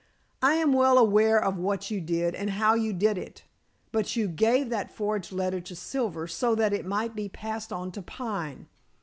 "I 0.41 0.55
am 0.55 0.73
well 0.73 0.97
aware 0.97 1.39
of 1.39 1.59
what 1.59 1.91
you 1.91 2.01
did 2.01 2.33
and 2.33 2.49
how 2.49 2.73
you 2.73 2.91
did 2.91 3.19
it. 3.19 3.43
But 3.91 4.15
you 4.15 4.27
gave 4.27 4.71
that 4.71 4.89
forged 4.89 5.31
letter 5.31 5.61
to 5.61 5.75
Silver 5.75 6.25
so 6.25 6.55
that 6.55 6.73
it 6.73 6.87
might 6.87 7.13
be 7.15 7.29
passed 7.29 7.71
on 7.71 7.91
to 7.91 8.01
Pine." 8.01 8.67